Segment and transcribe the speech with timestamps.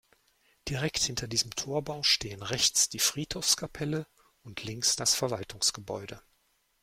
[0.67, 4.07] Direkt hinter diesem Torbau stehen rechts die Friedhofskapelle
[4.41, 6.23] und links das Verwaltungsgebäude.